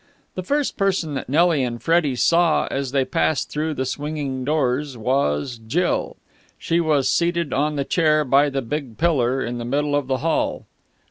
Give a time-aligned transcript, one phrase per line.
[0.33, 4.97] The first person that Nelly and Freddie saw, as they passed through the swing doors,
[4.97, 6.17] was Jill.
[6.57, 10.17] She was seated on the chair by the big pillar in the middle of the
[10.17, 10.65] hall.